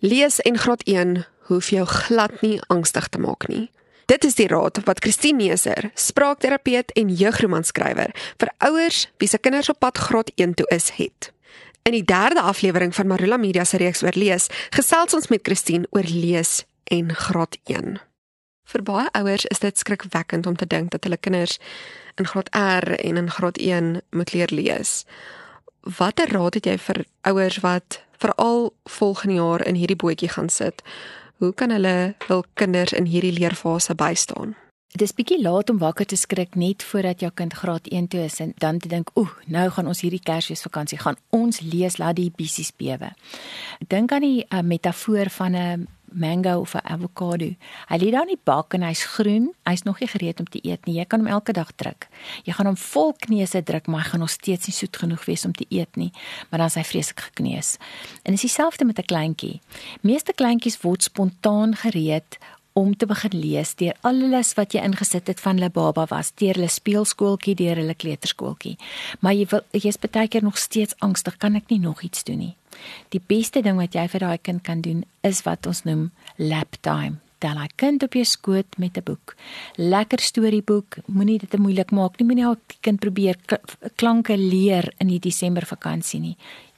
Lees 0.00 0.40
en 0.40 0.58
graad 0.58 0.82
1 0.82 1.26
hoef 1.40 1.68
jou 1.70 1.86
glad 1.86 2.40
nie 2.40 2.60
angstig 2.66 3.08
te 3.08 3.18
maak 3.18 3.48
nie. 3.48 3.70
Dit 4.06 4.24
is 4.24 4.36
die 4.38 4.46
raad 4.46 4.78
wat 4.86 5.00
Christine 5.02 5.42
Neser, 5.42 5.90
spraakterapeut 5.98 6.92
en 6.94 7.10
jeugromanskrywer 7.10 8.12
vir 8.38 8.52
ouers 8.62 9.00
wie 9.18 9.28
se 9.28 9.40
kinders 9.42 9.68
op 9.68 9.80
pad 9.82 9.98
graad 9.98 10.30
1 10.36 10.54
toe 10.54 10.66
is, 10.70 10.92
het. 11.00 11.32
In 11.82 11.96
die 11.98 12.04
derde 12.04 12.40
aflewering 12.46 12.94
van 12.94 13.10
Marula 13.10 13.36
Media 13.36 13.64
se 13.64 13.76
reeks 13.82 14.04
oor 14.06 14.14
lees, 14.14 14.46
gesels 14.70 15.18
ons 15.18 15.26
met 15.34 15.42
Christine 15.42 15.90
oor 15.90 16.06
lees 16.06 16.62
en 16.84 17.10
graad 17.14 17.58
1. 17.66 17.98
Vir 18.70 18.86
baie 18.86 19.10
ouers 19.18 19.48
is 19.50 19.58
dit 19.58 19.78
skrikwekkend 19.78 20.46
om 20.46 20.54
te 20.56 20.66
dink 20.66 20.94
dat 20.94 21.08
hulle 21.08 21.18
kinders 21.18 21.58
in 22.14 22.30
graad 22.30 22.54
R 22.54 22.94
en 22.94 23.18
in 23.18 23.30
graad 23.34 23.58
1 23.58 23.98
moet 24.14 24.32
leer 24.32 24.54
lees. 24.54 25.02
Watter 25.96 26.28
raad 26.28 26.58
het 26.58 26.66
jy 26.68 26.76
vir 26.84 27.04
ouers 27.24 27.62
wat 27.64 28.02
veral 28.20 28.74
volgende 28.84 29.34
jaar 29.38 29.62
in 29.66 29.78
hierdie 29.78 29.96
bootjie 29.96 30.28
gaan 30.28 30.48
sit. 30.52 30.82
Hoe 31.40 31.54
kan 31.54 31.70
hulle 31.70 32.14
hul 32.26 32.44
kinders 32.60 32.92
in 32.92 33.06
hierdie 33.08 33.32
leerfase 33.32 33.94
bystaan? 33.94 34.56
Dit 34.92 35.02
is 35.06 35.14
bietjie 35.16 35.38
laat 35.40 35.70
om 35.70 35.78
wakker 35.78 36.06
te 36.08 36.16
skrik 36.16 36.56
net 36.56 36.82
voordat 36.82 37.20
jou 37.20 37.30
kind 37.34 37.54
graad 37.54 37.88
1 37.88 38.08
toe 38.08 38.20
is 38.24 38.38
en 38.40 38.52
dan 38.58 38.78
te 38.78 38.88
dink, 38.88 39.10
"Oeh, 39.16 39.32
nou 39.46 39.70
gaan 39.70 39.86
ons 39.86 40.00
hierdie 40.00 40.22
Kersfeesvakansie 40.22 40.98
gaan 40.98 41.16
ons 41.30 41.60
lees 41.60 41.96
laat 41.96 42.16
die 42.16 42.32
bissies 42.36 42.72
bewe." 42.76 43.12
Dink 43.88 44.12
aan 44.12 44.20
die 44.20 44.46
uh, 44.48 44.60
metafoor 44.60 45.30
van 45.30 45.56
'n 45.56 45.88
mango 46.12 46.60
of 46.60 46.74
'n 46.74 46.84
avokado. 46.84 47.54
Hy 47.88 47.96
lê 47.98 48.10
daar 48.10 48.28
in 48.28 48.34
die 48.36 48.44
bak 48.44 48.74
en 48.74 48.82
hy's 48.82 49.04
groen. 49.04 49.54
Hy's 49.64 49.82
nog 49.82 50.00
nie 50.00 50.08
gereed 50.08 50.40
om 50.40 50.46
te 50.46 50.58
eet 50.62 50.86
nie. 50.86 50.94
Jy 50.94 51.04
kan 51.04 51.20
hom 51.20 51.28
elke 51.28 51.52
dag 51.52 51.72
druk. 51.76 52.08
Jy 52.44 52.52
gaan 52.52 52.66
hom 52.66 52.76
vol 52.76 53.12
kneuse 53.12 53.62
druk, 53.62 53.86
maar 53.86 54.02
hy 54.02 54.08
gaan 54.08 54.20
nog 54.20 54.30
steeds 54.30 54.66
nie 54.66 54.74
soet 54.74 54.96
genoeg 54.96 55.24
wees 55.24 55.44
om 55.44 55.52
te 55.52 55.66
eet 55.68 55.96
nie. 55.96 56.12
Maar 56.50 56.58
dan 56.58 56.66
is 56.68 56.74
hy 56.74 56.84
vreeslik 56.84 57.20
gekneus. 57.20 57.76
En 58.22 58.32
dis 58.32 58.40
dieselfde 58.40 58.84
met 58.84 58.98
'n 58.98 59.04
kleintjie. 59.04 59.60
Meeste 60.00 60.32
kleintjies 60.32 60.80
word 60.80 61.02
spontaan 61.02 61.74
gereed 61.74 62.38
om 62.78 62.94
te 62.96 63.06
begin 63.10 63.34
lees 63.34 63.74
deur 63.80 63.96
alles 64.06 64.52
wat 64.54 64.74
jy 64.76 64.84
ingesit 64.86 65.26
het 65.26 65.40
van 65.42 65.58
hulle 65.58 65.70
baba 65.74 66.06
was, 66.12 66.30
deur 66.38 66.54
hulle 66.54 66.70
speelskooltjie, 66.70 67.56
deur 67.58 67.80
hulle 67.80 67.96
kleuterskooltjie. 67.98 68.76
Maar 69.20 69.34
jy 69.34 69.46
wil 69.50 69.64
jy's 69.74 69.98
baie 69.98 70.30
keer 70.30 70.46
nog 70.46 70.60
steeds 70.62 70.94
angstig, 71.02 71.40
kan 71.42 71.58
ek 71.58 71.72
nie 71.72 71.82
nog 71.82 72.04
iets 72.06 72.22
doen 72.28 72.38
nie. 72.44 72.54
Die 73.10 73.20
beste 73.20 73.64
ding 73.66 73.80
wat 73.82 73.96
jy 73.98 74.06
vir 74.12 74.22
daai 74.22 74.38
kind 74.38 74.62
kan 74.62 74.84
doen 74.84 75.02
is 75.26 75.42
wat 75.48 75.66
ons 75.66 75.82
noem 75.88 76.10
lap 76.38 76.78
time. 76.86 77.18
Tel 77.42 77.58
hy 77.58 77.68
kind 77.78 78.02
op 78.02 78.14
jou 78.18 78.24
skoot 78.26 78.78
met 78.78 78.96
'n 78.98 79.02
boek. 79.02 79.34
Lekker 79.76 80.18
storieboek, 80.18 80.98
moenie 81.06 81.38
dit 81.38 81.50
te 81.50 81.58
moeilik 81.58 81.90
maak 81.90 82.18
nie. 82.18 82.26
Moenie 82.26 82.56
die 82.66 82.78
kind 82.80 83.00
probeer 83.00 83.36
klanke 83.96 84.36
leer 84.36 84.92
in 84.98 85.08
die 85.08 85.20
Desember 85.20 85.66
vakansie 85.66 86.20
nie. 86.20 86.36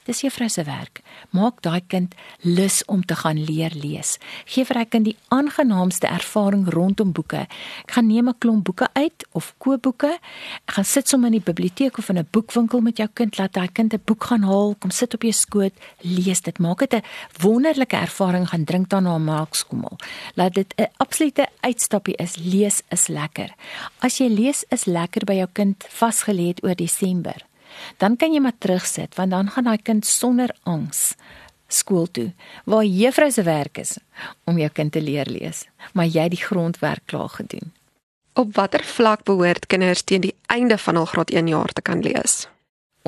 Dis 0.08 0.22
juffrou 0.24 0.48
se 0.48 0.62
werk. 0.64 1.02
Maak 1.36 1.58
daai 1.60 1.82
kind 1.86 2.14
lus 2.40 2.80
om 2.88 3.02
te 3.04 3.14
gaan 3.20 3.36
leer 3.36 3.74
lees. 3.76 4.14
Geef 4.48 4.70
vir 4.70 4.78
hy 4.80 4.84
kind 4.88 5.04
die 5.04 5.16
aangenaamste 5.28 6.08
ervaring 6.08 6.64
rondom 6.72 7.12
boeke. 7.12 7.42
Ek 7.84 7.92
gaan 7.92 8.08
neem 8.08 8.28
'n 8.28 8.38
klomp 8.38 8.64
boeke 8.64 8.88
uit 8.94 9.26
of 9.32 9.52
koop 9.58 9.82
boeke. 9.82 10.18
Ek 10.64 10.72
gaan 10.74 10.84
sit 10.84 11.08
sommer 11.08 11.28
in 11.28 11.38
die 11.38 11.52
biblioteek 11.52 11.98
of 11.98 12.08
in 12.08 12.18
'n 12.18 12.28
boekwinkel 12.30 12.80
met 12.80 12.96
jou 12.96 13.08
kind, 13.12 13.38
laat 13.38 13.52
daai 13.52 13.68
kind 13.68 13.92
'n 13.92 14.02
boek 14.04 14.24
gaan 14.24 14.42
haal, 14.42 14.74
kom 14.78 14.90
sit 14.90 15.14
op 15.14 15.22
jou 15.22 15.32
skoot, 15.32 15.72
lees 16.00 16.40
dit. 16.40 16.58
Maak 16.58 16.78
dit 16.78 16.94
'n 16.94 17.02
wonderlike 17.42 17.96
ervaring, 17.96 18.48
gaan 18.48 18.64
drink 18.64 18.88
daarna 18.88 19.16
'n 19.16 19.24
melkskommel. 19.24 19.98
Laat 20.34 20.54
dit 20.54 20.74
'n 20.76 20.88
absolute 20.96 21.46
uitstappie 21.60 22.16
is. 22.16 22.36
Lees 22.36 22.82
is 22.88 23.08
lekker. 23.08 23.54
As 23.98 24.18
jy 24.18 24.28
lees 24.28 24.64
is 24.70 24.84
lekker 24.84 25.24
by 25.24 25.34
jou 25.34 25.48
kind 25.52 25.84
vasgelê 25.88 26.46
het 26.48 26.64
oor 26.64 26.74
Desember 26.74 27.49
dan 27.96 28.16
kan 28.16 28.32
jy 28.32 28.40
maar 28.40 28.58
terugsit 28.58 29.14
want 29.14 29.30
dan 29.30 29.50
gaan 29.50 29.64
daai 29.64 29.82
kind 29.82 30.06
sonder 30.06 30.54
angs 30.62 31.14
skool 31.68 32.06
toe 32.10 32.30
waar 32.64 32.84
juffrou 32.84 33.30
se 33.30 33.42
werk 33.42 33.78
is 33.78 33.98
om 34.44 34.58
jou 34.58 34.70
kind 34.70 34.92
te 34.92 35.02
leer 35.02 35.28
lees 35.30 35.66
maar 35.92 36.06
jy 36.06 36.28
die 36.28 36.42
grondwerk 36.42 37.06
klaar 37.06 37.28
gedoen. 37.28 37.72
Op 38.38 38.54
watter 38.54 38.84
vlak 38.84 39.24
behoort 39.24 39.66
kinders 39.66 40.02
teen 40.02 40.20
die 40.20 40.36
einde 40.46 40.78
van 40.78 40.96
hul 40.96 41.08
graad 41.10 41.30
1 41.30 41.48
jaar 41.48 41.72
te 41.72 41.82
kan 41.82 42.02
lees 42.02 42.46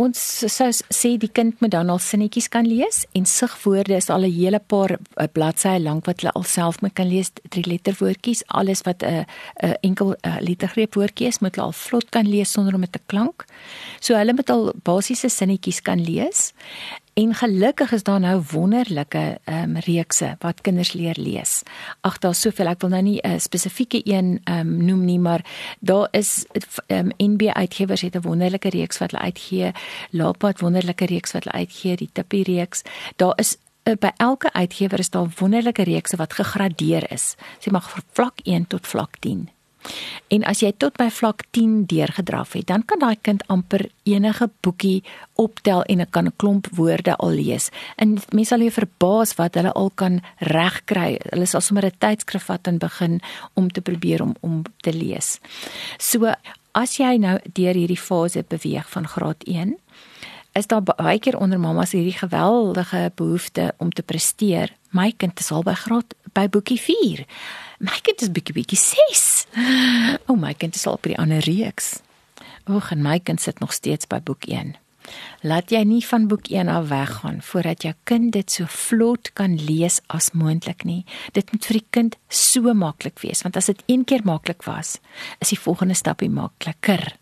ons 0.01 0.17
sou 0.49 0.69
sê 0.73 1.11
die 1.21 1.29
kind 1.29 1.59
moet 1.61 1.75
dan 1.75 1.91
al 1.93 2.01
sinnetjies 2.01 2.49
kan 2.53 2.65
lees 2.65 3.03
en 3.19 3.27
sigwoorde 3.29 3.97
is 3.97 4.09
al 4.11 4.25
'n 4.25 4.33
hele 4.33 4.59
paar 4.59 4.93
eh, 4.93 5.29
bladsye 5.29 5.79
lank 5.81 6.07
wat 6.07 6.21
hulle 6.21 6.33
alself 6.33 6.81
moet 6.81 6.95
kan 6.95 7.09
lees. 7.09 7.31
Drie 7.51 7.65
letterwoordjies 7.67 8.43
alles 8.49 8.83
wat 8.83 9.03
'n 9.03 9.27
'n 9.63 9.75
enkel 9.83 10.17
lettergreep 10.41 10.95
woordjie 10.95 11.27
is 11.27 11.41
moet 11.41 11.57
hulle 11.57 11.67
al 11.67 11.73
vlot 11.73 12.11
kan 12.11 12.29
lees 12.29 12.53
sonder 12.53 12.75
om 12.75 12.81
dit 12.81 12.93
te 12.93 13.01
klank. 13.07 13.45
So 14.01 14.15
hulle 14.15 14.33
moet 14.33 14.51
al 14.51 14.73
basiese 14.83 15.29
sinnetjies 15.29 15.83
kan 15.83 16.01
lees 16.01 16.53
En 17.13 17.35
gelukkig 17.35 17.93
is 17.93 18.03
daar 18.03 18.21
nou 18.21 18.43
wonderlike 18.51 19.39
ehm 19.45 19.77
um, 19.77 19.77
reekse 19.77 20.37
wat 20.39 20.61
kinders 20.61 20.93
leer 20.93 21.17
lees. 21.21 21.63
Ag 22.01 22.19
daar's 22.19 22.41
soveel, 22.41 22.67
ek 22.67 22.81
wil 22.81 22.91
nou 22.91 23.03
nie 23.03 23.21
'n 23.21 23.31
uh, 23.31 23.39
spesifieke 23.39 24.01
een 24.05 24.41
ehm 24.45 24.59
um, 24.59 24.85
noem 24.85 25.05
nie, 25.05 25.19
maar 25.19 25.45
daar 25.81 26.09
is 26.11 26.45
ehm 26.87 27.11
um, 27.19 27.33
NB 27.33 27.43
uitgewers 27.53 28.01
het 28.01 28.17
'n 28.17 28.21
wonderlike 28.21 28.69
reeks 28.69 28.99
wat 28.99 29.11
hulle 29.11 29.23
uitgee, 29.23 29.73
Lapad 30.11 30.61
wonderlike 30.61 31.05
reeks 31.05 31.33
wat 31.33 31.45
hulle 31.45 31.57
uitgee, 31.57 31.97
die 31.97 32.11
Tippie 32.13 32.43
reeks. 32.45 32.83
Daar 33.17 33.39
is 33.39 33.57
uh, 33.83 33.95
by 33.99 34.11
elke 34.17 34.53
uitgewer 34.53 34.99
is 34.99 35.11
daar 35.11 35.29
wonderlike 35.39 35.83
reekse 35.83 36.17
wat 36.17 36.33
gegradeer 36.33 37.13
is. 37.13 37.37
Sê 37.59 37.71
maar 37.71 38.03
vlak 38.13 38.41
1 38.43 38.67
tot 38.67 38.87
vlak 38.87 39.17
10. 39.19 39.49
En 40.33 40.45
as 40.49 40.63
jy 40.63 40.73
tot 40.81 40.97
by 40.97 41.09
vlak 41.13 41.45
10 41.51 41.85
deurgedraf 41.91 42.55
het, 42.57 42.67
dan 42.71 42.85
kan 42.89 43.03
daai 43.03 43.17
kind 43.21 43.43
amper 43.53 43.85
enige 44.09 44.49
boekie 44.65 45.03
optel 45.41 45.83
en 45.83 46.07
kan 46.11 46.27
'n 46.27 46.37
klomp 46.37 46.69
woorde 46.73 47.17
al 47.17 47.31
lees. 47.31 47.71
En 47.97 48.19
mense 48.33 48.49
sal 48.49 48.61
jou 48.61 48.71
verbaas 48.71 49.35
wat 49.35 49.55
hulle 49.55 49.73
al 49.73 49.91
kan 49.91 50.21
regkry. 50.39 51.21
Hulle 51.31 51.47
sal 51.47 51.61
sommer 51.61 51.85
'n 51.85 51.99
tydskrif 51.99 52.45
vat 52.45 52.67
en 52.67 52.79
begin 52.79 53.21
om 53.55 53.69
te 53.69 53.81
probeer 53.81 54.23
om 54.23 54.35
om 54.41 54.63
te 54.81 54.93
lees. 54.93 55.39
So 55.99 56.33
as 56.73 56.97
jy 56.97 57.17
nou 57.17 57.39
deur 57.53 57.75
hierdie 57.75 58.01
fase 58.01 58.45
beweeg 58.49 58.89
van 58.89 59.09
graad 59.09 59.45
1, 59.45 59.77
is 60.53 60.67
daar 60.67 60.83
baie 60.83 61.19
keer 61.19 61.39
onder 61.39 61.61
mammas 61.61 61.93
hierdie 61.93 62.19
geweldige 62.19 63.13
behoefte 63.15 63.75
om 63.79 63.91
te 63.91 64.03
presteer. 64.03 64.73
My 64.91 65.13
kind 65.17 65.41
is 65.41 65.51
al 65.51 65.63
by 65.63 65.75
graad 65.75 66.15
by 66.33 66.49
boekie 66.49 66.81
4 66.81 67.25
my 67.83 67.99
kind 68.07 68.23
is 68.23 68.31
bietjie 68.31 68.55
bietjie 68.55 68.79
6. 68.79 69.25
O 70.29 70.35
oh, 70.35 70.39
my 70.39 70.55
kind 70.55 70.77
is 70.79 70.87
al 70.87 71.01
by 71.03 71.13
die 71.13 71.19
ander 71.19 71.43
reeks. 71.47 71.99
Oek 72.71 72.93
en 72.95 73.03
my 73.03 73.19
kind 73.19 73.43
sit 73.43 73.59
nog 73.63 73.75
steeds 73.75 74.07
by 74.07 74.21
boek 74.23 74.47
1. 74.47 74.77
Laat 75.43 75.73
jy 75.75 75.81
nie 75.89 76.03
van 76.07 76.29
boek 76.31 76.47
1 76.47 76.71
af 76.71 76.87
weggaan 76.93 77.41
voordat 77.43 77.83
jou 77.83 77.93
kind 78.07 78.31
dit 78.37 78.55
so 78.55 78.71
vlot 78.71 79.33
kan 79.35 79.57
lees 79.59 79.99
as 80.15 80.31
moontlik 80.31 80.87
nie. 80.87 81.03
Dit 81.35 81.51
moet 81.51 81.67
vir 81.67 81.81
die 81.81 81.89
kind 81.99 82.17
so 82.31 82.71
maklik 82.71 83.19
wees 83.25 83.43
want 83.43 83.59
as 83.59 83.73
dit 83.73 83.83
een 83.91 84.07
keer 84.07 84.23
maklik 84.25 84.63
was, 84.69 85.01
is 85.43 85.51
die 85.51 85.59
volgende 85.59 85.99
stapie 85.99 86.31
makliker. 86.31 87.17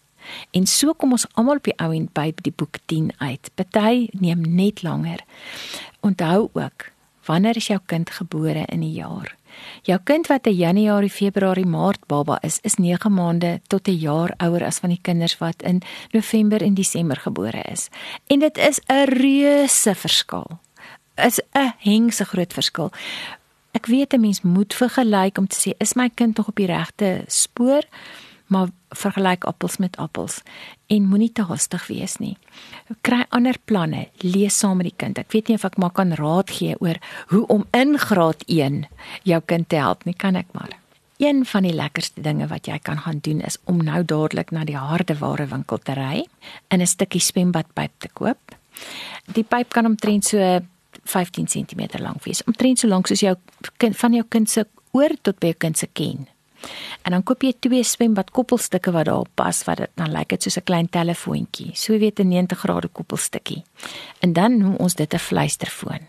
En 0.53 0.69
so 0.69 0.93
kom 0.93 1.17
ons 1.17 1.25
almal 1.41 1.63
op 1.63 1.73
die 1.73 1.79
ou 1.81 1.91
en 1.97 2.07
by 2.13 2.29
die 2.45 2.53
boek 2.53 2.83
10 2.93 3.15
uit. 3.25 3.49
Party 3.57 4.11
neem 4.13 4.45
net 4.45 4.85
langer. 4.85 5.25
Onthou 6.05 6.51
ook, 6.53 6.91
wanneer 7.25 7.57
is 7.57 7.73
jou 7.73 7.81
kind 7.87 8.13
gebore 8.13 8.69
in 8.69 8.85
die 8.85 8.99
jaar? 9.01 9.40
Jou 9.83 9.99
kind 10.05 10.27
wat 10.27 10.47
'n 10.47 10.55
Januarie, 10.55 11.11
Februarie, 11.11 11.67
Maart 11.67 12.07
baba 12.07 12.39
is, 12.41 12.59
is 12.63 12.75
9 12.75 13.13
maande 13.13 13.61
tot 13.67 13.89
'n 13.89 13.99
jaar 13.99 14.35
ouer 14.37 14.65
as 14.65 14.79
van 14.79 14.89
die 14.89 15.01
kinders 15.03 15.39
wat 15.39 15.63
in 15.63 15.83
November 16.11 16.63
en 16.63 16.75
Desember 16.75 17.17
gebore 17.17 17.63
is. 17.71 17.89
En 18.27 18.39
dit 18.39 18.59
is 18.59 18.81
'n 18.87 19.05
reuse 19.05 19.95
verskil. 19.95 20.59
Is 21.15 21.41
'n 21.53 21.73
hengse 21.79 22.25
groot 22.25 22.53
verskil. 22.53 22.91
Ek 23.73 23.87
weet 23.87 24.13
'n 24.13 24.21
mens 24.21 24.43
moet 24.43 24.75
vergelyk 24.75 25.39
om 25.39 25.47
te 25.47 25.57
sê 25.57 25.75
is 25.79 25.95
my 25.95 26.11
kind 26.15 26.37
nog 26.37 26.49
op 26.49 26.57
die 26.57 26.67
regte 26.67 27.25
spoor? 27.27 27.83
Maar 28.51 28.71
vergelyk 28.99 29.47
appels 29.47 29.79
met 29.79 29.97
appels 30.03 30.41
en 30.91 31.07
moenie 31.09 31.31
te 31.33 31.47
haastig 31.47 31.87
wees 31.87 32.19
nie. 32.19 32.35
Kry 33.07 33.23
ander 33.31 33.57
planne, 33.65 34.09
lees 34.27 34.59
saam 34.59 34.81
met 34.83 34.91
die 34.91 34.97
kind. 34.99 35.19
Ek 35.23 35.31
weet 35.33 35.49
nie 35.49 35.59
of 35.61 35.67
ek 35.69 35.79
maar 35.79 35.95
kan 35.95 36.15
raad 36.19 36.51
gee 36.51 36.75
oor 36.83 36.99
hoe 37.31 37.45
om 37.47 37.65
in 37.77 37.99
graad 37.99 38.43
1 38.47 38.85
jou 39.29 39.41
kind 39.47 39.69
te 39.71 39.79
help 39.79 40.05
nie, 40.05 40.15
kan 40.19 40.37
ek 40.37 40.51
maar. 40.57 40.75
Een 41.21 41.45
van 41.45 41.67
die 41.69 41.75
lekkerste 41.77 42.23
dinge 42.25 42.49
wat 42.49 42.67
jy 42.67 42.79
kan 42.83 42.99
gaan 43.05 43.21
doen 43.23 43.43
is 43.45 43.59
om 43.69 43.83
nou 43.85 44.03
dadelik 44.05 44.51
na 44.57 44.65
die 44.65 44.79
hardeware 44.79 45.47
winkel 45.51 45.79
te 45.79 45.95
ry 45.95 46.25
en 46.69 46.81
'n 46.81 46.87
stukkie 46.87 47.21
swembadpyp 47.21 47.93
te 47.99 48.09
koop. 48.09 48.57
Die 49.35 49.45
pyp 49.45 49.69
kan 49.69 49.87
omtrent 49.87 50.25
so 50.25 50.39
15 51.05 51.47
cm 51.47 52.01
lank 52.01 52.25
wees. 52.25 52.43
Omtrent 52.45 52.79
so 52.79 52.89
lank 52.89 53.07
soos 53.07 53.21
jou 53.21 53.37
kind 53.77 53.97
van 53.97 54.13
jou 54.13 54.25
kind 54.29 54.51
se 54.51 54.67
oor 54.93 55.15
tot 55.23 55.39
by 55.39 55.53
jou 55.53 55.59
kind 55.59 55.79
se 55.79 55.87
ken. 55.93 56.27
En 57.03 57.13
dan 57.13 57.23
koop 57.23 57.43
jy 57.43 57.55
twee 57.59 57.85
swembad 57.85 58.31
koppelstukke 58.31 58.93
wat 58.93 59.09
daarop 59.09 59.29
pas 59.35 59.65
wat 59.65 59.77
dit 59.77 59.91
dan 59.95 60.13
lyk 60.13 60.29
dit 60.29 60.43
soos 60.43 60.59
'n 60.59 60.65
klein 60.65 60.89
telefoontjie. 60.89 61.71
So 61.75 61.99
weet 61.99 62.21
'n 62.21 62.29
90 62.29 62.59
grade 62.59 62.89
koppelstukkie. 62.89 63.65
En 64.21 64.33
dan 64.33 64.59
noem 64.59 64.77
ons 64.77 64.95
dit 64.95 65.15
'n 65.15 65.19
fluisterfoon. 65.19 66.07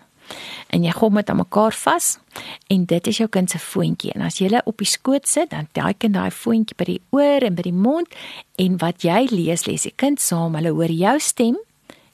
En 0.67 0.83
jy 0.83 0.91
gom 0.95 1.17
dit 1.19 1.29
aan 1.29 1.41
mekaar 1.41 1.75
vas 1.75 2.19
en 2.67 2.85
dit 2.85 3.07
is 3.07 3.17
jou 3.17 3.27
kind 3.29 3.49
se 3.49 3.59
foontjie. 3.59 4.13
En 4.15 4.21
as 4.21 4.39
jy 4.39 4.47
hulle 4.47 4.61
op 4.65 4.77
die 4.77 4.87
skoot 4.87 5.27
sit, 5.27 5.49
dan 5.49 5.67
daai 5.71 5.93
kind 5.97 6.13
daai 6.13 6.31
foontjie 6.31 6.77
by 6.79 6.87
die 6.87 7.01
oor 7.15 7.43
en 7.47 7.57
by 7.57 7.65
die 7.67 7.75
mond 7.75 8.07
en 8.61 8.77
wat 8.77 9.03
jy 9.03 9.27
lees, 9.31 9.65
lees 9.65 9.87
die 9.87 9.95
kind 9.95 10.21
saam. 10.21 10.55
Hulle 10.55 10.73
hoor 10.75 10.93
jou 10.93 11.17
stem 11.19 11.59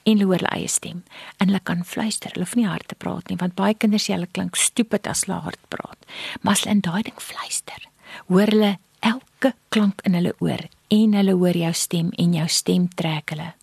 en 0.08 0.16
hulle 0.16 0.30
hoor 0.30 0.42
hulle 0.42 0.56
eie 0.56 0.72
stem 0.72 1.04
en 1.38 1.52
hulle 1.52 1.62
kan 1.64 1.84
fluister. 1.86 2.34
Hulle 2.34 2.48
hoef 2.48 2.56
nie 2.56 2.68
hard 2.70 2.88
te 2.88 2.96
praat 2.96 3.30
nie 3.30 3.40
want 3.42 3.58
baie 3.60 3.76
kinders 3.76 4.08
sê 4.08 4.16
hulle 4.16 4.32
klink 4.32 4.56
stupid 4.56 5.08
as 5.08 5.26
hulle 5.28 5.42
hard 5.44 5.62
praat. 5.74 6.10
Maar 6.42 6.58
as 6.58 6.66
hulle 6.66 6.78
in 6.80 6.86
daai 6.88 7.04
ding 7.10 7.22
fluister, 7.22 7.88
hoor 8.28 8.52
hulle 8.52 8.78
elke 9.00 9.54
klank 9.70 10.02
in 10.04 10.14
hulle 10.14 10.34
oor 10.40 10.66
en 10.88 11.14
hulle 11.14 11.34
hoor 11.34 11.58
jou 11.58 11.74
stem 11.74 12.12
en 12.18 12.34
jou 12.34 12.48
stem 12.48 12.88
trek 12.96 13.30
hulle. 13.36 13.54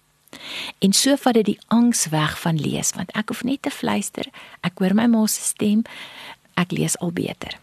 En 0.78 0.92
so 0.92 1.16
vat 1.16 1.34
dit 1.34 1.52
die 1.54 1.58
angs 1.72 2.06
weg 2.12 2.38
van 2.40 2.60
lees 2.60 2.92
want 2.96 3.12
ek 3.18 3.32
hoef 3.32 3.44
net 3.46 3.62
te 3.62 3.72
fluister. 3.72 4.28
Ek 4.66 4.78
hoor 4.82 4.94
my 4.94 5.06
ma 5.10 5.26
se 5.26 5.42
stem. 5.42 5.84
Ek 6.60 6.72
lees 6.72 6.98
al 6.98 7.14
beter. 7.14 7.58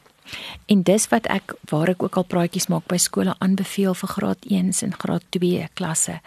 En 0.71 0.83
dis 0.87 1.07
wat 1.11 1.27
ek 1.31 1.55
waar 1.71 1.91
ek 1.91 2.03
ook 2.03 2.17
al 2.17 2.27
praatjies 2.27 2.69
maak 2.71 2.87
by 2.91 2.99
skole 3.01 3.35
aanbeveel 3.39 3.95
vir 3.97 4.13
graad 4.15 4.47
1s 4.47 4.83
en 4.85 4.95
graad 4.95 5.25
2 5.35 5.67
klasse. 5.75 6.19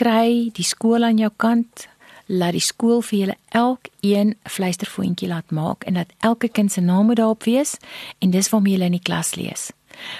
Kry 0.00 0.50
die 0.56 0.66
skool 0.66 1.04
aan 1.04 1.20
jou 1.20 1.32
kant. 1.36 1.88
Laat 2.30 2.54
die 2.54 2.62
skool 2.62 3.00
vir 3.02 3.18
julle 3.18 3.36
elkeen 3.50 4.36
'n 4.36 4.36
fluistervoetjie 4.48 5.28
laat 5.28 5.50
maak 5.50 5.84
en 5.84 5.94
dat 5.94 6.12
elke 6.20 6.48
kind 6.48 6.72
se 6.72 6.80
naam 6.80 7.14
daarop 7.14 7.42
wees 7.44 7.76
en 8.20 8.30
dis 8.30 8.48
waarmee 8.48 8.72
julle 8.72 8.84
in 8.84 8.98
die 8.98 9.08
klas 9.08 9.34
lees. 9.34 9.72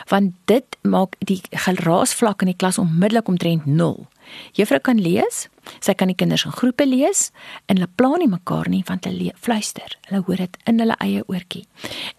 Want 0.08 0.32
dit 0.44 0.76
maak 0.82 1.16
die 1.18 1.40
geraasvlak 1.50 2.40
in 2.40 2.52
die 2.52 2.56
klas 2.56 2.78
onmiddellik 2.78 3.28
omtrent 3.28 3.66
0. 3.66 4.06
Juffrou 4.52 4.80
kan 4.80 5.00
lees, 5.00 5.48
sy 5.80 5.94
kan 5.94 6.10
die 6.10 6.18
kinders 6.18 6.44
in 6.44 6.52
groepe 6.52 6.86
lees 6.86 7.30
en 7.66 7.78
hulle 7.78 7.90
pla 7.96 8.16
nie 8.18 8.30
mekaar 8.30 8.68
nie 8.68 8.82
want 8.88 9.04
hulle 9.08 9.32
fluister. 9.36 9.96
Hulle 10.08 10.22
hoor 10.26 10.44
dit 10.44 10.56
in 10.66 10.82
hulle 10.82 10.96
eie 11.00 11.24
oortjie. 11.26 11.66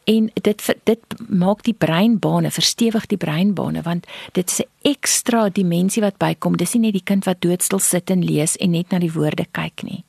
En 0.05 0.29
dit 0.33 0.67
dit 0.89 1.17
maak 1.27 1.63
die 1.67 1.75
breinbane 1.77 2.51
verstewig 2.51 3.07
die 3.11 3.19
breinbane 3.21 3.83
want 3.87 4.07
dit 4.33 4.47
is 4.49 4.61
'n 4.61 4.69
ekstra 4.91 5.49
dimensie 5.49 6.01
wat 6.01 6.17
bykom. 6.17 6.57
Dis 6.57 6.73
nie 6.73 6.81
net 6.81 6.93
die 6.93 7.05
kind 7.05 7.25
wat 7.25 7.41
doodstil 7.41 7.79
sit 7.79 8.09
en 8.09 8.25
lees 8.25 8.55
en 8.57 8.71
net 8.71 8.91
na 8.91 8.99
die 8.99 9.13
woorde 9.13 9.45
kyk 9.51 9.83
nie. 9.83 10.03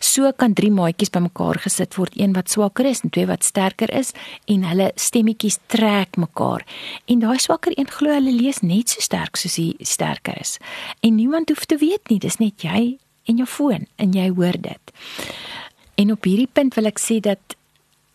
So 0.00 0.30
kan 0.36 0.54
drie 0.54 0.70
maatjies 0.70 1.10
bymekaar 1.14 1.60
gesit 1.64 1.96
word, 1.98 2.14
een 2.18 2.34
wat 2.36 2.50
swakker 2.52 2.86
is 2.86 3.02
en 3.04 3.12
twee 3.14 3.26
wat 3.26 3.44
sterker 3.46 3.90
is 3.94 4.12
en 4.50 4.64
hulle 4.68 4.90
stemmetjies 4.94 5.58
trek 5.72 6.18
mekaar. 6.20 6.64
En 7.10 7.22
daai 7.24 7.38
swakker 7.42 7.74
een 7.76 7.90
glo 7.90 8.14
hulle 8.14 8.34
lees 8.34 8.62
net 8.62 8.94
so 8.94 9.02
sterk 9.04 9.40
soos 9.40 9.58
die 9.58 9.74
sterker 9.86 10.38
is. 10.40 10.58
En 11.02 11.16
niemand 11.18 11.50
hoef 11.50 11.66
te 11.66 11.78
weet 11.80 12.12
nie, 12.12 12.20
dis 12.22 12.38
net 12.42 12.62
jy 12.62 12.69
en 12.70 13.36
jou 13.36 13.46
foon 13.46 13.86
en 13.96 14.12
jy 14.12 14.28
hoor 14.34 14.58
dit. 14.60 14.92
En 16.00 16.12
op 16.12 16.24
hierdie 16.24 16.50
punt 16.52 16.74
wil 16.78 16.88
ek 16.90 17.00
sê 17.02 17.20
dat 17.20 17.56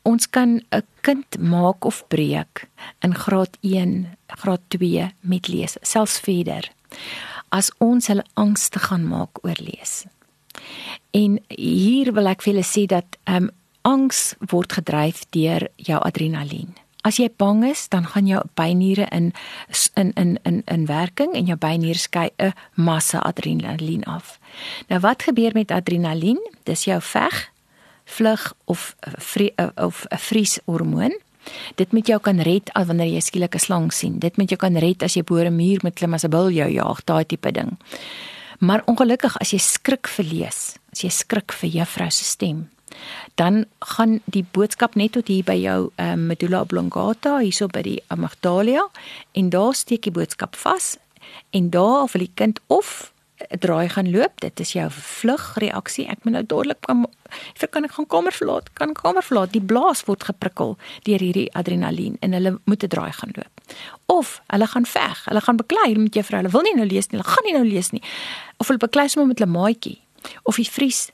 ons 0.06 0.30
kan 0.30 0.62
'n 0.72 0.86
kind 1.02 1.38
maak 1.40 1.86
of 1.86 2.04
breek 2.08 2.68
in 3.02 3.16
graad 3.16 3.58
1, 3.62 4.18
graad 4.28 4.62
2 4.68 5.12
met 5.22 5.48
lees, 5.48 5.78
selfs 5.82 6.20
verder. 6.20 6.72
As 7.50 7.72
ons 7.78 8.08
hulle 8.08 8.26
angstig 8.34 8.82
gaan 8.82 9.08
maak 9.08 9.44
oor 9.44 9.58
lees. 9.60 10.06
En 11.12 11.40
hier 11.48 12.14
wil 12.14 12.28
ek 12.28 12.42
vir 12.42 12.54
julle 12.54 12.66
sê 12.66 12.86
dat 12.86 13.18
ehm 13.24 13.44
um, 13.44 13.50
angs 13.86 14.34
word 14.40 14.74
gedryf 14.74 15.26
deur 15.30 15.68
jou 15.76 16.00
adrenalien. 16.02 16.74
As 17.06 17.20
jy 17.22 17.28
bang 17.30 17.62
is, 17.70 17.86
dan 17.94 18.08
gaan 18.10 18.26
jou 18.26 18.42
byniere 18.58 19.06
in 19.14 19.30
in 19.94 20.12
in 20.18 20.40
in 20.44 20.64
in 20.66 20.86
werking 20.90 21.36
en 21.38 21.46
jou 21.46 21.58
byniere 21.58 22.02
skei 22.02 22.30
'n 22.38 22.54
massa 22.74 23.20
adrenalien 23.20 24.04
af. 24.04 24.40
Nou 24.88 25.00
wat 25.00 25.24
gebeur 25.24 25.52
met 25.54 25.72
adrenalien? 25.72 26.42
Dis 26.64 26.84
jou 26.84 27.02
veg, 27.02 27.52
vlug 28.06 28.54
of 28.66 28.96
vrie, 29.18 29.54
of 29.76 30.06
'n 30.10 30.18
vrieshormoon. 30.18 31.20
Dit 31.76 31.92
met 31.92 32.08
jou 32.08 32.20
kan 32.20 32.40
red 32.40 32.74
as 32.74 32.88
wanneer 32.88 33.14
jy 33.14 33.20
skielik 33.20 33.56
'n 33.56 33.60
slang 33.60 33.94
sien. 33.94 34.20
Dit 34.20 34.38
met 34.38 34.50
jou 34.50 34.58
kan 34.58 34.78
red 34.78 35.04
as 35.04 35.14
jy 35.14 35.24
bo 35.24 35.36
'n 35.36 35.56
muur 35.56 35.80
met 35.84 35.94
klim 35.94 36.14
as 36.14 36.24
'n 36.24 36.30
bil 36.30 36.50
jou 36.50 36.70
jaag, 36.70 37.04
daai 37.04 37.26
tipe 37.26 37.52
ding. 37.52 37.78
Maar 38.60 38.82
ongelukkig 38.86 39.38
as 39.38 39.52
jy 39.52 39.60
skrik 39.60 40.08
verlees, 40.08 40.78
as 40.92 41.02
jy 41.02 41.10
skrik 41.10 41.52
vir 41.52 41.70
juffrou 41.70 42.10
se 42.10 42.24
stem, 42.24 42.70
dan 43.36 43.66
gaan 43.80 44.20
die 44.26 44.46
boodskap 44.52 44.96
net 44.96 45.12
tot 45.12 45.28
hier 45.28 45.44
by 45.44 45.58
jou 45.60 45.92
um, 45.98 46.28
medulla 46.28 46.62
oblongata 46.62 47.40
hierso 47.40 47.68
by 47.68 47.82
die 47.82 48.00
amygdala 48.08 48.88
en 49.34 49.50
daar 49.50 49.76
steek 49.76 50.08
die 50.08 50.16
boodskap 50.16 50.56
vas. 50.56 50.96
En 51.52 51.70
daar 51.70 52.08
wil 52.12 52.26
die 52.28 52.32
kind 52.36 52.60
of 52.68 53.12
draai 53.60 53.90
gaan 53.90 54.12
loop. 54.12 54.40
Dit 54.40 54.60
is 54.60 54.72
jou 54.72 54.88
vlugreaksie. 54.92 56.08
Ek 56.08 56.24
moet 56.24 56.38
nou 56.38 56.44
dadelik 56.46 56.82
kan 56.88 57.06
vir 57.60 57.68
kan 57.68 57.84
ek 57.84 57.96
gaan 57.98 58.08
kamer 58.08 58.36
verlaat? 58.36 58.70
Kan 58.80 58.94
kamer 58.96 59.26
verlaat? 59.26 59.52
Die 59.52 59.64
blaas 59.64 60.06
word 60.08 60.24
geprikkel 60.24 60.76
deur 61.08 61.24
hierdie 61.24 61.50
adrenalien 61.58 62.16
en 62.24 62.38
hulle 62.38 62.56
moet 62.64 62.84
'n 62.84 62.88
draai 62.88 63.12
gaan 63.12 63.34
loop. 63.36 63.62
Of 64.06 64.42
hulle 64.48 64.68
gaan 64.68 64.86
veg. 64.86 65.26
Hulle 65.26 65.42
gaan 65.42 65.58
beklei 65.58 65.98
met 65.98 66.16
juffrou. 66.16 66.40
Hulle 66.40 66.52
wil 66.52 66.62
nie 66.62 66.76
nou 66.76 66.88
lees 66.88 67.08
nie. 67.10 67.20
Hulle 67.20 67.34
gaan 67.34 67.46
nie 67.46 67.54
nou 67.54 67.68
lees 67.68 67.92
nie. 67.92 68.02
Of 68.58 68.68
hulle 68.68 68.80
beklei 68.80 69.08
sommer 69.08 69.28
met 69.28 69.40
hulle 69.40 69.52
maatjie. 69.52 70.00
Of 70.44 70.56
die 70.56 70.70
vries 70.70 71.10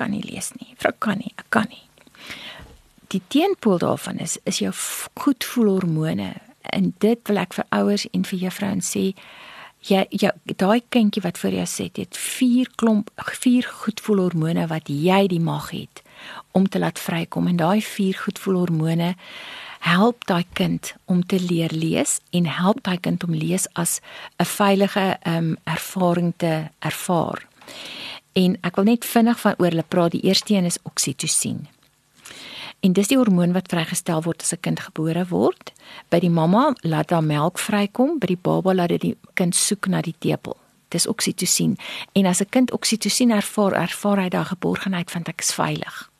kan 0.00 0.14
nie 0.14 0.24
lees 0.24 0.52
nie. 0.58 0.74
Vrou 0.80 0.92
kan 0.98 1.20
nie, 1.22 1.32
ek 1.36 1.48
kan 1.54 1.68
nie. 1.70 1.84
Die 3.10 3.22
teenpool 3.34 3.80
daarvan 3.82 4.20
is 4.22 4.38
is 4.48 4.60
jou 4.62 4.72
goedvoelhormone 5.20 6.32
en 6.76 6.92
dit 7.02 7.28
wil 7.28 7.40
ek 7.42 7.56
vir 7.58 7.66
ouers 7.74 8.06
en 8.14 8.26
vir 8.28 8.44
juffrouens 8.46 8.90
sê 8.96 9.04
jy 9.88 10.02
jy 10.12 10.30
daai 10.60 10.82
kindjie 10.92 11.22
wat 11.24 11.40
voor 11.40 11.56
jou 11.56 11.66
sit 11.66 11.98
het 12.00 12.18
vier 12.20 12.68
klomp 12.80 13.10
vier 13.40 13.66
goedvoelhormone 13.82 14.66
wat 14.70 14.92
jy 14.92 15.24
die 15.32 15.40
mag 15.40 15.70
het 15.72 16.02
om 16.52 16.68
te 16.68 16.82
laat 16.82 17.00
vrykom 17.00 17.48
en 17.48 17.60
daai 17.60 17.80
vier 17.84 18.18
goedvoelhormone 18.26 19.14
help 19.80 20.26
daai 20.28 20.44
kind 20.52 20.92
om 21.08 21.22
te 21.24 21.40
leer 21.40 21.72
lees 21.72 22.18
en 22.36 22.46
help 22.46 22.82
daai 22.84 22.98
kind 23.00 23.24
om 23.24 23.34
lees 23.34 23.66
as 23.74 24.00
'n 24.38 24.44
veilige 24.44 25.18
um, 25.26 25.56
ervaring 25.64 26.32
te 26.36 26.68
ervaar. 26.78 27.46
En 28.32 28.56
ek 28.62 28.76
wil 28.78 28.84
net 28.84 29.04
vinnig 29.04 29.40
van 29.40 29.54
oor 29.58 29.72
hulle 29.72 29.86
praat. 29.88 30.14
Die 30.14 30.22
eerste 30.22 30.54
een 30.54 30.64
is 30.64 30.78
oksitosien. 30.82 31.66
En 32.80 32.94
dis 32.96 33.10
die 33.10 33.18
hormoon 33.18 33.52
wat 33.52 33.68
vrygestel 33.68 34.22
word 34.22 34.42
as 34.42 34.52
'n 34.52 34.60
kind 34.60 34.80
gebore 34.80 35.26
word. 35.28 35.72
By 36.08 36.20
die 36.20 36.30
mamma 36.30 36.74
laat 36.80 37.08
daar 37.08 37.24
melk 37.24 37.58
vrykom, 37.58 38.18
by 38.18 38.26
die 38.26 38.40
baba 38.42 38.74
laat 38.74 38.88
dit 38.88 39.00
die 39.00 39.16
kind 39.34 39.54
soek 39.54 39.86
na 39.86 40.00
die 40.00 40.14
tepel. 40.18 40.56
Dis 40.88 41.06
oksitosien. 41.06 41.76
En 42.12 42.26
as 42.26 42.40
'n 42.40 42.48
kind 42.48 42.72
oksitosien 42.72 43.30
ervaar, 43.30 43.72
ervaar 43.72 44.18
hy 44.18 44.28
daai 44.28 44.44
geborgenheid 44.44 45.10
van 45.10 45.22
ek 45.24 45.40
is 45.40 45.52
veilig. 45.52 46.10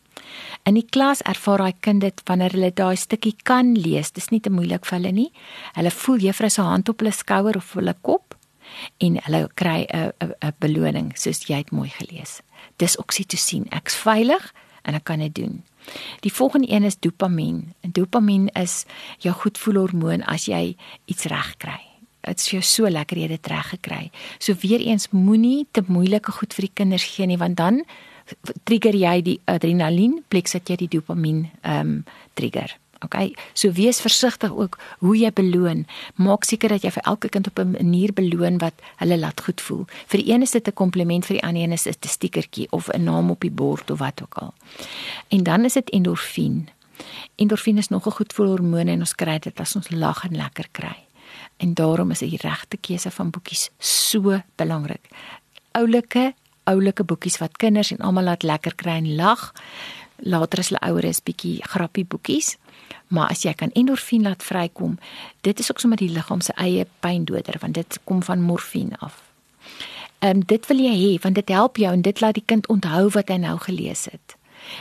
In 0.64 0.74
die 0.74 0.86
klas 0.90 1.22
ervaar 1.22 1.58
daai 1.58 1.74
kind 1.80 2.00
dit 2.00 2.20
wanneer 2.24 2.50
hulle 2.50 2.72
daai 2.74 2.96
stukkie 2.96 3.36
kan 3.42 3.74
lees. 3.74 4.10
Dis 4.10 4.28
nie 4.28 4.40
te 4.40 4.50
moeilik 4.50 4.84
vir 4.84 4.98
hulle 4.98 5.12
nie. 5.12 5.32
Hulle 5.72 5.90
voel 5.90 6.18
juffrou 6.18 6.50
se 6.50 6.62
hand 6.62 6.88
op 6.88 6.98
hulle 6.98 7.12
skouer 7.12 7.56
of 7.56 7.72
hulle 7.72 7.94
kop 8.02 8.30
en 8.98 9.18
hulle 9.24 9.48
kry 9.54 9.86
'n 9.88 10.12
'n 10.20 10.54
beloning 10.58 11.12
soos 11.14 11.46
jy 11.46 11.56
het 11.56 11.70
mooi 11.70 11.88
gelees. 11.88 12.40
Dis 12.76 12.96
oksitosien. 12.96 13.66
Ek's 13.70 13.94
veilig 13.94 14.54
en 14.82 14.94
ek 14.94 15.04
kan 15.04 15.18
dit 15.18 15.34
doen. 15.34 15.62
Die 16.20 16.32
volgende 16.32 16.70
een 16.70 16.84
is 16.84 16.98
dopamien. 16.98 17.74
En 17.80 17.90
dopamien 17.92 18.48
is 18.48 18.84
jou 19.18 19.34
goedvoelhormoon 19.34 20.22
as 20.22 20.44
jy 20.44 20.76
iets 21.04 21.25
reg 21.25 21.56
kry. 21.56 21.80
Dit 22.20 22.38
is 22.38 22.50
jou 22.50 22.62
so 22.62 22.88
lekker 22.88 23.18
jy 23.18 23.28
dit 23.28 23.46
reg 23.46 23.68
gekry. 23.68 24.10
So 24.38 24.54
weer 24.60 24.80
eens 24.80 25.08
moenie 25.10 25.66
te 25.72 25.82
moeilike 25.87 26.32
goed 26.32 26.54
vir 26.54 26.68
die 26.68 26.75
kinders 26.75 27.04
gee 27.04 27.26
nie 27.26 27.38
want 27.40 27.56
dan 27.56 27.82
trigger 28.64 28.94
jy 28.94 29.22
die 29.22 29.40
adrenalien 29.50 30.20
pleks 30.28 30.52
dat 30.52 30.68
jy 30.68 30.76
die 30.84 30.92
dopamien 30.99 31.49
ehm 31.62 31.80
um, 31.80 32.04
trigger. 32.34 32.76
Okay, 33.04 33.33
so 33.52 33.73
wees 33.73 34.00
versigtig 34.00 34.52
ook 34.52 34.78
hoe 34.99 35.16
jy 35.16 35.30
beloon. 35.33 35.87
Maak 36.21 36.45
seker 36.45 36.69
dat 36.69 36.83
jy 36.85 36.90
vir 36.92 37.07
elke 37.09 37.28
kind 37.28 37.47
op 37.47 37.59
'n 37.59 37.71
manier 37.71 38.12
beloon 38.12 38.59
wat 38.59 38.75
hulle 38.97 39.19
laat 39.19 39.40
goed 39.40 39.61
voel. 39.61 39.85
Vir 40.07 40.19
die 40.21 40.33
een 40.33 40.42
is 40.42 40.50
dit 40.50 40.69
'n 40.69 40.73
kompliment, 40.73 41.26
vir 41.26 41.37
die 41.37 41.45
ander 41.45 41.62
een 41.62 41.73
is 41.73 41.83
dit 41.83 42.04
'n 42.04 42.09
stiekertjie 42.09 42.66
of 42.71 42.88
'n 42.88 43.04
naam 43.04 43.30
op 43.30 43.40
die 43.40 43.50
bord 43.50 43.90
of 43.90 43.99
wat 43.99 44.23
ook 44.23 44.35
al. 44.35 44.54
En 45.28 45.42
dan 45.42 45.64
is 45.64 45.73
dit 45.73 45.90
endorfien. 45.90 46.69
Endorfien 47.37 47.78
is 47.78 47.88
nog 47.88 48.07
'n 48.07 48.11
goedvoelhormoon 48.11 48.88
en 48.88 48.99
ons 48.99 49.14
kry 49.14 49.38
dit 49.38 49.61
as 49.61 49.76
ons 49.76 49.90
lag 49.90 50.25
en 50.25 50.37
lekker 50.37 50.66
kry. 50.71 50.97
En 51.57 51.75
daarom 51.75 52.11
is 52.11 52.19
die 52.19 52.38
regte 52.40 52.76
keuse 52.76 53.11
van 53.11 53.30
boekies 53.30 53.71
so 53.78 54.42
belangrik. 54.57 55.09
Oulike, 55.71 56.35
oulike 56.64 57.04
boekies 57.04 57.38
wat 57.38 57.57
kinders 57.57 57.90
en 57.90 57.99
almal 57.99 58.23
laat 58.23 58.42
lekker 58.42 58.75
kry 58.75 58.97
en 59.00 59.14
lag. 59.14 59.52
Later 60.22 60.58
as 60.58 60.68
hulle 60.68 60.82
ouer 60.90 61.04
is, 61.04 61.22
bietjie 61.24 61.58
grappie 61.64 62.04
boekies 62.04 62.56
Maar 63.10 63.32
as 63.34 63.42
jy 63.42 63.52
kan 63.58 63.72
endorfien 63.74 64.22
laat 64.22 64.42
vrykom, 64.42 64.98
dit 65.40 65.58
is 65.58 65.70
ook 65.70 65.80
sommer 65.82 65.98
die 65.98 66.12
liggaam 66.14 66.40
se 66.40 66.54
eie 66.54 66.86
pyndoder 67.02 67.58
want 67.58 67.74
dit 67.74 67.98
kom 68.04 68.22
van 68.22 68.42
morfine 68.42 68.98
af. 68.98 69.22
Ehm 70.18 70.36
um, 70.36 70.44
dit 70.46 70.66
wil 70.66 70.78
jy 70.78 70.94
hê 70.98 71.12
want 71.22 71.34
dit 71.34 71.48
help 71.48 71.76
jou 71.76 71.92
en 71.92 72.02
dit 72.02 72.20
laat 72.20 72.38
die 72.38 72.46
kind 72.46 72.66
onthou 72.66 73.08
wat 73.16 73.28
hy 73.28 73.36
nou 73.42 73.56
gelees 73.58 74.04
het. 74.04 74.36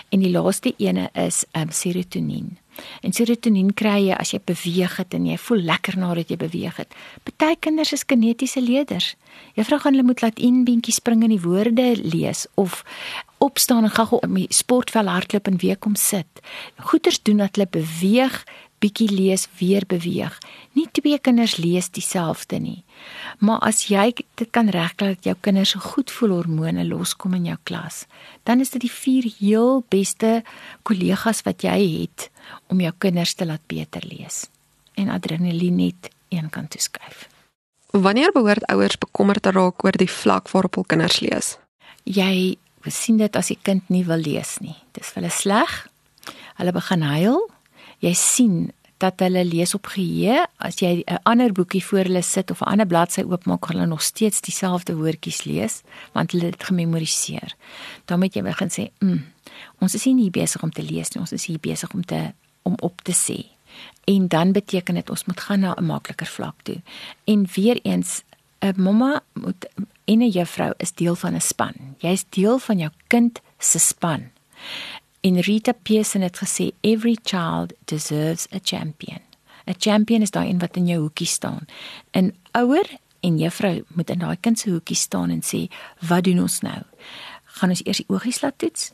En 0.09 0.19
die 0.19 0.31
laaste 0.31 0.73
ene 0.77 1.09
is 1.13 1.45
ehm 1.51 1.69
um, 1.69 1.71
serotonien. 1.71 2.57
En 3.01 3.13
serotonien 3.13 3.73
kry 3.73 3.97
jy 4.09 4.17
as 4.17 4.33
jy 4.33 4.41
beweeg 4.45 4.97
het 5.01 5.13
en 5.13 5.25
jy 5.29 5.37
voel 5.37 5.63
lekker 5.71 5.97
nadat 5.97 6.29
jy 6.29 6.37
beweeg 6.41 6.79
het. 6.81 6.93
Party 7.23 7.55
kinders 7.59 7.93
is 7.93 8.05
genetiese 8.07 8.61
leerders. 8.61 9.15
Juffrou 9.55 9.79
gaan 9.79 9.95
hulle 9.95 10.07
moet 10.07 10.21
laat 10.21 10.39
in 10.39 10.63
beentjie 10.67 10.93
spring 10.93 11.23
en 11.23 11.33
die 11.33 11.41
woorde 11.41 11.91
lees 12.01 12.47
of 12.55 12.83
opstaan 13.39 13.87
en 13.87 13.93
gou 13.95 14.19
op 14.19 14.25
die 14.35 14.47
sportvel 14.53 15.07
hardloop 15.07 15.47
en 15.47 15.59
weer 15.61 15.77
kom 15.77 15.95
sit. 15.95 16.43
Goeters 16.91 17.21
doen 17.23 17.43
dat 17.43 17.55
hulle 17.55 17.69
beweeg 17.71 18.43
bietjie 18.79 19.09
lees 19.11 19.47
weer 19.59 19.83
beweeg. 19.87 20.35
Nie 20.77 20.87
twee 20.95 21.19
kinders 21.19 21.57
lees 21.59 21.89
dieselfde 21.93 22.59
nie. 22.59 22.83
Maar 23.43 23.59
as 23.67 23.85
jy 23.91 24.11
dit 24.39 24.49
kan 24.55 24.71
regkry 24.73 25.13
dat 25.15 25.27
jou 25.27 25.35
kinders 25.41 25.73
so 25.75 25.83
goed 25.83 26.11
voel 26.11 26.37
hormone 26.37 26.85
loskom 26.87 27.35
in 27.37 27.49
jou 27.51 27.57
klas, 27.63 28.05
dan 28.43 28.59
is 28.63 28.71
dit 28.75 28.85
die 28.87 28.93
vier 28.93 29.27
heel 29.39 29.83
beste 29.89 30.39
kollegas 30.87 31.43
wat 31.47 31.63
jy 31.63 31.77
het 32.01 32.29
om 32.67 32.81
jou 32.83 32.93
kinders 32.97 33.35
te 33.35 33.47
laat 33.47 33.65
beter 33.67 34.05
lees. 34.07 34.47
En 34.95 35.11
adrenalien 35.11 35.75
net 35.75 36.09
een 36.29 36.49
kant 36.49 36.71
toe 36.71 36.81
skuif. 36.81 37.27
Wanneer 37.91 38.31
behoort 38.31 38.65
ouers 38.69 38.97
bekommerd 38.97 39.41
te 39.41 39.51
raak 39.51 39.83
oor 39.83 39.97
die 39.97 40.11
vlak 40.11 40.49
waarop 40.53 40.75
hul 40.77 40.85
kinders 40.85 41.19
lees? 41.25 41.55
Jy 42.05 42.57
sien 42.87 43.17
dit 43.17 43.35
as 43.35 43.49
die 43.49 43.57
kind 43.61 43.89
nie 43.89 44.03
wil 44.05 44.21
lees 44.21 44.59
nie. 44.61 44.75
Dis 44.93 45.09
vir 45.09 45.23
hulle 45.23 45.33
sleg. 45.33 45.73
Hulle 46.59 46.73
begin 46.75 47.05
huil. 47.05 47.39
Jy 47.99 48.13
sien 48.13 48.71
dat 48.99 49.21
hulle 49.23 49.45
lees 49.47 49.73
op 49.77 49.87
geheue 49.93 50.43
as 50.57 50.79
jy 50.79 51.03
'n 51.07 51.19
ander 51.23 51.51
boekie 51.51 51.83
voor 51.83 52.03
hulle 52.03 52.21
sit 52.21 52.51
of 52.51 52.61
'n 52.61 52.71
ander 52.71 52.87
bladsy 52.87 53.21
oopmaak, 53.21 53.67
hulle 53.67 53.85
nog 53.85 54.01
steeds 54.01 54.41
dieselfde 54.41 54.95
woordjies 54.95 55.43
lees 55.43 55.81
want 56.11 56.31
hulle 56.31 56.45
het 56.45 56.63
gememoriseer. 56.63 57.55
Dan 58.05 58.19
moet 58.19 58.33
jy 58.33 58.41
begin 58.41 58.69
sê, 58.69 58.89
mm, 58.99 59.25
"Ons 59.79 59.93
is 59.93 60.05
nie 60.05 60.29
besig 60.29 60.63
om 60.63 60.71
te 60.71 60.83
lees 60.83 61.09
nie, 61.09 61.21
ons 61.21 61.31
is 61.31 61.45
hier 61.45 61.59
besig 61.59 61.93
om 61.93 62.05
te 62.05 62.33
om 62.63 62.75
op 62.79 63.01
te 63.01 63.13
sê." 63.13 63.45
En 64.03 64.27
dan 64.27 64.51
beteken 64.51 64.95
dit 64.95 65.09
ons 65.09 65.25
moet 65.25 65.39
gaan 65.39 65.59
na 65.59 65.75
'n 65.75 65.85
makliker 65.85 66.27
vlak 66.27 66.55
toe. 66.63 66.81
En 67.23 67.47
weer 67.55 67.79
eens 67.81 68.23
'n 68.59 68.81
mamma 68.81 69.23
moet 69.33 69.65
en 70.05 70.19
'n 70.21 70.29
juffrou 70.29 70.73
is 70.77 70.93
deel 70.93 71.15
van 71.15 71.35
'n 71.35 71.41
span. 71.41 71.73
Jy's 71.97 72.25
deel 72.29 72.57
van 72.57 72.77
jou 72.77 72.91
kind 73.07 73.41
se 73.57 73.79
span. 73.79 74.31
En 75.21 75.39
Rita 75.39 75.73
Pearson 75.73 76.21
het 76.21 76.37
gesê 76.37 76.71
every 76.81 77.17
child 77.23 77.73
deserves 77.85 78.47
a 78.53 78.59
champion. 78.63 79.19
'n 79.65 79.75
Champion 79.77 80.21
is 80.21 80.31
daai 80.31 80.49
een 80.49 80.59
wat 80.59 80.75
in 80.75 80.87
jou 80.87 80.99
hoekie 80.99 81.27
staan. 81.27 81.65
'n 82.11 82.35
Ouer 82.51 82.87
en 83.19 83.37
juffrou 83.37 83.83
moet 83.87 84.09
in 84.09 84.19
daai 84.19 84.37
kind 84.39 84.59
se 84.59 84.69
hoekie 84.69 84.95
staan 84.95 85.29
en 85.29 85.41
sê, 85.41 85.71
"Wat 86.07 86.23
doen 86.23 86.39
ons 86.39 86.59
nou? 86.59 86.81
Gaan 87.43 87.69
ons 87.69 87.85
eers 87.85 87.97
die 87.97 88.09
oogies 88.09 88.41
laat 88.41 88.57
toets? 88.57 88.91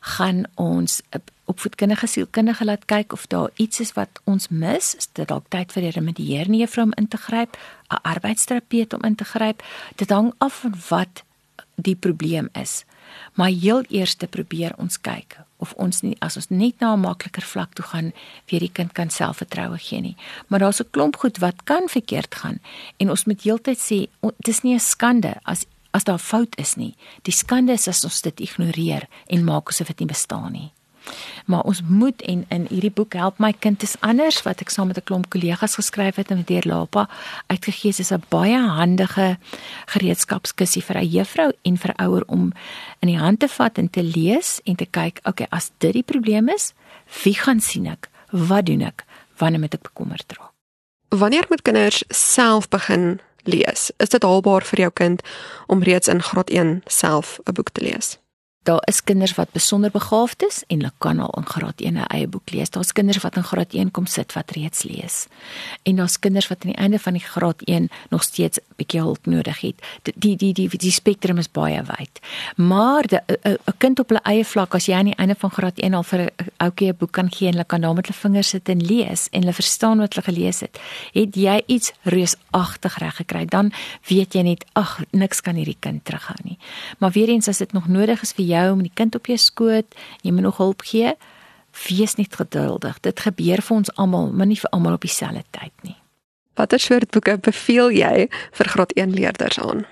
Gaan 0.00 0.44
ons 0.54 1.02
opvoedkundige 1.44 2.06
sielkundige 2.06 2.64
laat 2.64 2.84
kyk 2.84 3.12
of 3.12 3.26
daar 3.26 3.50
iets 3.54 3.80
is 3.80 3.92
wat 3.92 4.20
ons 4.24 4.48
mis, 4.48 4.94
is 4.94 5.08
dit 5.12 5.28
dalk 5.28 5.48
tyd 5.48 5.72
vir 5.72 5.82
die 5.82 5.90
remedieerende 5.90 6.58
juffrou 6.58 6.84
om 6.86 6.92
in 6.96 7.08
te 7.08 7.16
gryp, 7.16 7.56
'n 7.90 8.02
arbeidsterapeut 8.02 8.92
om 8.92 9.02
in 9.02 9.14
te 9.14 9.24
gryp. 9.24 9.62
Dit 9.96 10.10
hang 10.10 10.34
af 10.38 10.60
van 10.60 10.74
wat 10.88 11.22
die 11.74 11.96
probleem 11.96 12.48
is. 12.52 12.84
Maar 13.32 13.48
heel 13.48 13.84
eers 13.88 14.14
te 14.14 14.26
probeer 14.26 14.72
ons 14.76 15.00
kyk 15.00 15.38
of 15.64 15.72
ons 15.80 16.02
nie 16.04 16.14
as 16.20 16.36
ons 16.40 16.50
net 16.50 16.80
na 16.80 16.94
'n 16.94 17.00
makliker 17.00 17.42
vlak 17.42 17.74
toe 17.74 17.84
gaan, 17.92 18.12
weer 18.48 18.60
die 18.60 18.74
kind 18.78 18.92
kan 18.92 19.10
selfvertroue 19.10 19.78
gee 19.78 20.00
nie. 20.00 20.16
Maar 20.48 20.60
daar's 20.60 20.80
'n 20.80 20.90
klomp 20.90 21.16
goed 21.16 21.38
wat 21.38 21.64
kan 21.64 21.88
verkeerd 21.88 22.34
gaan 22.34 22.58
en 23.00 23.10
ons 23.10 23.24
moet 23.24 23.42
heeltyd 23.42 23.78
sê 23.78 23.98
dit 24.20 24.48
is 24.48 24.62
nie 24.62 24.74
'n 24.74 24.80
skande 24.80 25.34
as 25.44 25.66
as 25.94 26.04
daar 26.04 26.18
fout 26.18 26.58
is 26.58 26.74
nie. 26.74 26.94
Die 27.22 27.32
skande 27.32 27.72
is 27.72 27.88
as 27.88 28.04
ons 28.04 28.20
dit 28.20 28.40
ignoreer 28.40 29.06
en 29.26 29.44
maak 29.44 29.68
asof 29.68 29.86
dit 29.86 29.98
nie 29.98 30.08
bestaan 30.08 30.52
nie. 30.52 30.72
Maar 31.46 31.62
ons 31.62 31.82
moet 31.82 32.22
en 32.22 32.44
in 32.48 32.66
hierdie 32.70 32.90
boek 32.90 33.12
help 33.12 33.38
my 33.38 33.52
kind 33.52 33.82
is 33.82 33.96
anders 34.00 34.42
wat 34.42 34.60
ek 34.60 34.70
saam 34.70 34.86
met 34.86 34.98
'n 34.98 35.04
klomp 35.04 35.28
kollegas 35.28 35.74
geskryf 35.74 36.16
het 36.16 36.30
en 36.30 36.36
met 36.36 36.46
deur 36.46 36.66
Lapa 36.66 37.08
uitgegee 37.46 37.92
is 37.98 38.12
'n 38.12 38.22
baie 38.28 38.58
handige 38.58 39.38
gereedskapskussie 39.86 40.82
vir 40.82 40.96
'n 40.96 41.08
juffrou 41.08 41.52
en 41.62 41.76
vir 41.76 41.94
ouer 41.96 42.24
om 42.26 42.52
in 43.00 43.08
die 43.08 43.18
hand 43.18 43.40
te 43.40 43.48
vat 43.48 43.78
en 43.78 43.90
te 43.90 44.02
lees 44.02 44.60
en 44.64 44.76
te 44.76 44.86
kyk, 44.86 45.20
okay, 45.24 45.46
as 45.50 45.70
dit 45.78 45.92
die 45.92 46.02
probleem 46.02 46.48
is, 46.48 46.72
wie 47.24 47.34
gaan 47.34 47.60
sien 47.60 47.86
ek? 47.86 48.08
Wat 48.30 48.66
doen 48.66 48.82
ek? 48.82 49.04
Wanneer 49.36 49.60
moet 49.60 49.74
ek 49.74 49.82
bekommerd 49.82 50.32
raak? 50.38 50.52
Wanneer 51.08 51.46
moet 51.48 51.62
kinders 51.62 52.04
self 52.08 52.68
begin 52.68 53.20
lees? 53.44 53.90
Is 53.96 54.08
dit 54.08 54.22
haalbaar 54.22 54.64
vir 54.64 54.80
jou 54.80 54.90
kind 54.90 55.22
om 55.66 55.82
reeds 55.82 56.08
in 56.08 56.22
graad 56.22 56.50
1 56.50 56.82
self 56.86 57.38
'n 57.44 57.52
boek 57.52 57.70
te 57.70 57.82
lees? 57.82 58.18
Daar 58.64 58.82
is 58.88 59.04
kinders 59.04 59.34
wat 59.34 59.52
besonder 59.52 59.90
begaafd 59.90 60.42
is 60.42 60.62
en 60.66 60.80
hulle 60.80 60.92
kan 60.98 61.18
al 61.20 61.34
in 61.36 61.46
graad 61.46 61.80
1 61.80 61.94
'n 61.94 62.06
eie 62.08 62.26
boek 62.26 62.50
lees. 62.50 62.70
Daar's 62.70 62.92
kinders 62.92 63.22
wat 63.22 63.36
in 63.36 63.44
graad 63.44 63.74
1 63.74 63.90
kom 63.90 64.06
sit 64.06 64.32
wat 64.32 64.50
reeds 64.50 64.82
lees. 64.82 65.26
En 65.82 65.96
daar's 65.96 66.18
kinders 66.18 66.48
wat 66.48 66.64
aan 66.64 66.70
die 66.72 66.80
einde 66.80 66.98
van 66.98 67.12
die 67.12 67.22
graad 67.22 67.62
1 67.64 67.88
nog 68.10 68.22
steeds 68.22 68.58
bietjie 68.76 69.00
hulp 69.00 69.26
nodig 69.26 69.60
het. 69.60 69.74
Die 70.02 70.36
die 70.36 70.36
die 70.36 70.68
die, 70.68 70.78
die 70.78 70.90
spektrum 70.90 71.38
is 71.38 71.50
baie 71.50 71.82
wyd. 71.82 72.20
Maar 72.56 73.04
'n 73.04 73.58
kind 73.78 73.98
op 73.98 74.08
hulle 74.08 74.20
eie 74.22 74.44
vlak 74.44 74.74
as 74.74 74.86
jy 74.86 74.94
aan 74.94 75.04
die 75.04 75.16
einde 75.16 75.34
van 75.38 75.50
graad 75.50 75.78
1 75.78 75.94
al 75.94 76.02
vir 76.02 76.20
'n 76.20 76.30
ouetjie 76.56 76.88
'n 76.88 76.96
boek 76.96 77.12
kan 77.12 77.30
gee 77.32 77.46
en 77.48 77.52
hulle 77.52 77.64
kan 77.64 77.80
daar 77.80 77.94
met 77.94 78.06
hulle 78.06 78.18
vingers 78.18 78.48
sit 78.48 78.68
en 78.68 78.80
lees 78.80 79.28
en 79.30 79.40
hulle 79.40 79.52
verstaan 79.52 79.98
wat 79.98 80.14
hulle 80.14 80.24
gelees 80.24 80.60
het, 80.60 80.80
het 81.12 81.34
jy 81.34 81.62
iets 81.66 81.92
reusagtig 82.02 82.98
reg 82.98 83.16
gekry. 83.16 83.44
Dan 83.44 83.72
weet 84.08 84.34
jy 84.34 84.42
net 84.42 84.64
ag, 84.72 85.00
niks 85.10 85.40
kan 85.40 85.54
hierdie 85.54 85.76
kind 85.80 86.04
terughou 86.04 86.36
nie. 86.44 86.58
Maar 86.98 87.10
weer 87.10 87.28
eens 87.28 87.48
as 87.48 87.58
dit 87.58 87.72
nog 87.72 87.88
nodig 87.88 88.22
is 88.22 88.32
vir 88.32 88.44
jou 88.54 88.76
met 88.78 88.88
die 88.88 88.96
kind 89.02 89.18
op 89.18 89.30
jou 89.30 89.38
skoot, 89.38 89.98
jy 90.22 90.32
moet 90.32 90.46
nog 90.48 90.60
hulp 90.62 90.86
gee. 90.86 91.14
Wees 91.88 92.14
net 92.20 92.38
geduldig. 92.38 93.00
Dit 93.02 93.20
gebeur 93.26 93.62
vir 93.62 93.76
ons 93.76 93.92
almal, 93.98 94.30
maar 94.32 94.50
nie 94.50 94.60
vir 94.60 94.70
almal 94.70 94.98
op 94.98 95.06
dieselfde 95.06 95.42
tyd 95.56 95.74
nie. 95.82 95.96
Watter 96.54 96.78
soort 96.78 97.10
boeke 97.10 97.34
beveel 97.42 97.90
jy 97.90 98.28
vir 98.54 98.70
graad 98.70 98.94
1 98.94 99.14
leerders 99.14 99.58
aan? 99.58 99.82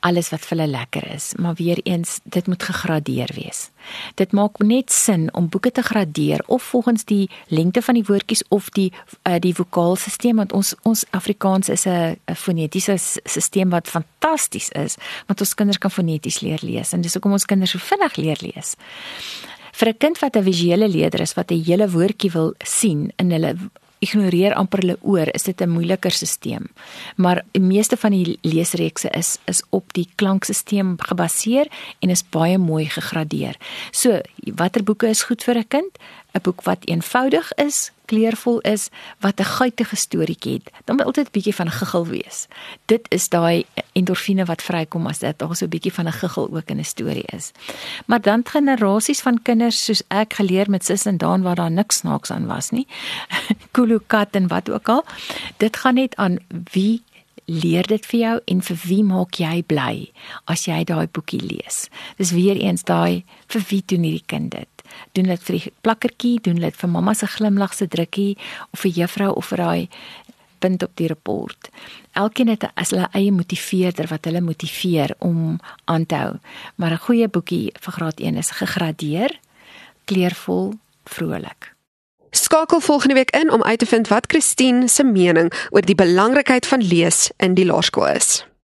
Alles 0.00 0.30
wat 0.32 0.44
vir 0.46 0.56
hulle 0.56 0.70
lekker 0.70 1.06
is, 1.14 1.32
maar 1.38 1.54
weer 1.54 1.80
eens 1.84 2.18
dit 2.24 2.46
moet 2.46 2.62
gegradeer 2.62 3.30
wees. 3.34 3.68
Dit 4.14 4.32
maak 4.32 4.58
net 4.58 4.92
sin 4.92 5.28
om 5.34 5.48
boeke 5.48 5.70
te 5.70 5.82
gradeer 5.82 6.42
of 6.46 6.62
volgens 6.62 7.04
die 7.04 7.30
lengte 7.48 7.82
van 7.82 7.94
die 7.94 8.04
woordjies 8.04 8.42
of 8.48 8.70
die 8.76 8.92
uh, 9.22 9.36
die 9.38 9.54
vokaalstelsel 9.54 10.34
want 10.34 10.52
ons 10.52 10.74
ons 10.82 11.04
Afrikaans 11.10 11.68
is 11.68 11.86
'n 11.86 12.16
fonetiese 12.34 12.96
stelsel 13.24 13.68
wat 13.70 13.88
fantasties 13.88 14.68
is 14.68 14.96
want 15.26 15.40
ons 15.40 15.54
kinders 15.54 15.78
kan 15.78 15.90
foneties 15.90 16.40
leer 16.40 16.60
lees 16.62 16.92
en 16.92 17.00
dis 17.00 17.12
hoekom 17.12 17.32
ons 17.32 17.46
kinders 17.46 17.70
so 17.70 17.78
vinnig 17.78 18.16
leer 18.16 18.38
lees. 18.40 18.76
Vir 19.72 19.88
'n 19.88 19.98
kind 19.98 20.18
wat 20.18 20.36
'n 20.36 20.42
visuele 20.42 20.88
leerder 20.88 21.20
is 21.20 21.34
wat 21.34 21.50
'n 21.50 21.64
hele 21.64 21.90
woordjie 21.90 22.30
wil 22.30 22.54
sien 22.58 23.12
in 23.16 23.30
hulle 23.30 23.56
ignoreer 24.00 24.54
amper 24.56 24.82
hulle 24.82 24.96
oor, 25.00 25.28
is 25.34 25.42
dit 25.42 25.60
'n 25.60 25.68
moeiliker 25.68 26.10
stelsel. 26.10 26.66
Maar 27.16 27.44
die 27.52 27.62
meeste 27.62 27.96
van 27.96 28.10
die 28.10 28.38
leesreekse 28.42 29.08
is 29.10 29.38
is 29.44 29.62
op 29.70 29.92
die 29.92 30.08
klankstelsel 30.14 30.94
gebaseer 30.96 31.66
en 32.00 32.10
is 32.10 32.24
baie 32.28 32.58
mooi 32.58 32.86
gegradeer. 32.88 33.56
So, 33.90 34.20
watter 34.56 34.82
boeke 34.82 35.08
is 35.08 35.22
goed 35.22 35.42
vir 35.42 35.58
'n 35.58 35.68
kind? 35.68 35.98
'n 36.32 36.40
boek 36.42 36.62
wat 36.62 36.86
eenvoudig 36.86 37.52
is, 37.54 37.90
kleurvol 38.04 38.60
is, 38.60 38.88
wat 39.20 39.40
'n 39.40 39.44
guitige 39.44 39.96
storieetjie 39.96 40.52
het, 40.52 40.70
dan 40.84 40.96
moet 40.96 41.06
altyd 41.06 41.26
'n 41.26 41.32
bietjie 41.32 41.54
van 41.54 41.66
'n 41.66 41.78
giggel 41.80 42.06
wees. 42.06 42.46
Dit 42.86 43.06
is 43.08 43.28
daai 43.28 43.64
endorfine 43.92 44.44
wat 44.44 44.62
vrykom 44.62 45.06
as 45.06 45.18
dit 45.18 45.38
daar 45.38 45.56
so 45.56 45.64
'n 45.64 45.68
bietjie 45.68 45.92
van 45.92 46.06
'n 46.06 46.12
giggel 46.12 46.48
ook 46.52 46.68
in 46.70 46.78
'n 46.78 46.84
storie 46.84 47.26
is. 47.26 47.52
Maar 48.06 48.20
dan 48.20 48.42
generasies 48.44 49.20
van 49.20 49.42
kinders 49.42 49.84
soos 49.84 50.02
ek 50.08 50.32
geleer 50.32 50.70
met 50.70 50.84
sis 50.84 51.06
en 51.06 51.16
daan 51.16 51.42
waar 51.42 51.54
daar 51.54 51.70
niks 51.70 51.96
snaaks 51.96 52.30
aan 52.30 52.46
was 52.46 52.70
nie. 52.70 52.86
Kulukat 53.74 54.28
en 54.30 54.48
wat 54.48 54.70
ook 54.70 54.88
al. 54.88 55.04
Dit 55.56 55.76
gaan 55.76 55.94
net 55.94 56.16
aan 56.16 56.38
wie 56.72 57.02
leer 57.50 57.86
dit 57.86 58.06
vir 58.06 58.20
jou 58.20 58.36
en 58.44 58.62
vir 58.62 58.78
wie 58.86 59.02
maak 59.04 59.38
jy 59.40 59.62
bly 59.66 59.94
as 60.44 60.66
jy 60.68 60.84
daai 60.84 61.06
boekie 61.10 61.40
lees. 61.42 61.88
Dis 62.16 62.30
weer 62.30 62.56
eens 62.56 62.84
daai 62.86 63.24
vir 63.50 63.64
wie 63.70 63.82
doen 63.86 64.06
hierdie 64.06 64.26
kind 64.26 64.50
dit? 64.54 64.79
Doen 65.12 65.24
dit 65.24 65.42
vir 65.42 65.58
die 65.58 65.72
plakkertjie, 65.80 66.40
doen 66.40 66.60
dit 66.60 66.76
vir 66.76 66.90
mamma 66.90 67.14
se 67.14 67.26
glimlag 67.26 67.74
se 67.74 67.88
drukkie 67.88 68.36
of 68.70 68.80
vir 68.80 68.90
juffrou 68.90 69.32
of 69.34 69.46
vir 69.52 69.64
daai 69.64 69.88
punt 70.60 70.82
op 70.82 70.92
die 70.94 71.08
rapport. 71.08 71.70
Elkeen 72.12 72.52
het 72.52 72.68
as 72.74 72.92
hulle 72.92 73.08
eie 73.16 73.32
motiveerder 73.32 74.10
wat 74.10 74.28
hulle 74.28 74.42
motiveer 74.44 75.14
om 75.18 75.58
aan 75.84 76.06
te 76.06 76.14
hou. 76.14 76.34
Maar 76.76 76.92
'n 76.92 77.04
goeie 77.06 77.28
boekie 77.28 77.72
vir 77.80 77.92
graad 77.92 78.20
1 78.20 78.36
is 78.36 78.50
gegradeer, 78.50 79.38
kleurvol, 80.04 80.74
vrolik. 81.04 81.74
Skakel 82.30 82.80
volgende 82.80 83.14
week 83.14 83.30
in 83.30 83.50
om 83.50 83.62
uit 83.62 83.78
te 83.78 83.86
vind 83.86 84.08
wat 84.08 84.26
Christine 84.26 84.88
se 84.88 85.04
mening 85.04 85.52
oor 85.70 85.82
die 85.82 85.94
belangrikheid 85.94 86.66
van 86.66 86.82
lees 86.82 87.30
in 87.36 87.54
die 87.54 87.66
laerskool 87.66 88.06
is. 88.06 88.49